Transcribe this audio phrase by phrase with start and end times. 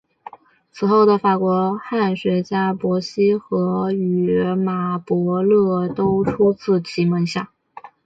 [0.71, 7.51] 此后的法国汉学家伯希和与马伯乐都出自其门下。